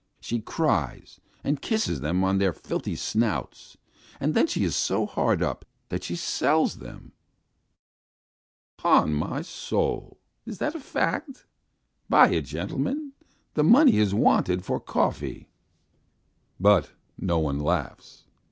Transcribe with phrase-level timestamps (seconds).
[0.19, 3.77] She cries, and kisses them on their filthy snouts.
[4.19, 7.11] And then she is so hard up that she sells them.
[8.77, 10.17] 'Pon my soul,
[10.47, 11.45] it is a fact!
[12.09, 13.13] Buy it, gentlemen!
[13.53, 15.49] The money is wanted for coffee."
[16.59, 18.23] But no one laughs.